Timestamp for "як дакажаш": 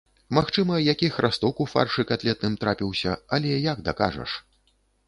3.71-4.31